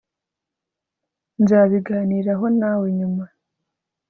nzabiganiraho 1.41 2.45
nawe 2.59 2.87
nyuma 2.97 3.25